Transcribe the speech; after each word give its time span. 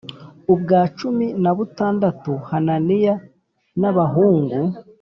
Ubwa 0.53 0.79
cumi 0.97 1.25
na 1.43 1.51
butandatu 1.57 2.31
hananiya 2.49 3.15
n 3.79 3.81
abahungu 3.91 4.59